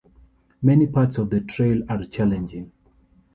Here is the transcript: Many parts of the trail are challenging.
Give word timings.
Many 0.63 0.87
parts 0.87 1.19
of 1.19 1.29
the 1.29 1.41
trail 1.41 1.83
are 1.87 2.03
challenging. 2.05 2.71